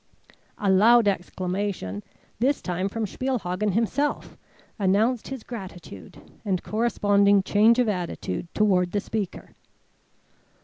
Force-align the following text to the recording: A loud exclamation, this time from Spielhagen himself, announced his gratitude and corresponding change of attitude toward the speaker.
A 0.57 0.67
loud 0.67 1.07
exclamation, 1.07 2.01
this 2.39 2.59
time 2.59 2.89
from 2.89 3.05
Spielhagen 3.05 3.73
himself, 3.73 4.35
announced 4.79 5.27
his 5.27 5.43
gratitude 5.43 6.19
and 6.43 6.63
corresponding 6.63 7.43
change 7.43 7.77
of 7.77 7.87
attitude 7.87 8.47
toward 8.55 8.93
the 8.93 8.99
speaker. 8.99 9.51